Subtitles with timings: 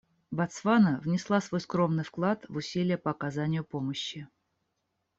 [0.31, 4.27] Ботсвана внесла свой скромный вклад в усилия по оказанию помощи.